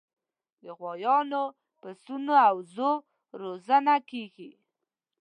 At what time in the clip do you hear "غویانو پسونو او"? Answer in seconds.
0.79-2.55